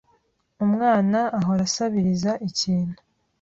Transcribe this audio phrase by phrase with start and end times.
[0.65, 2.95] Umwana ahora asabiriza ikintu.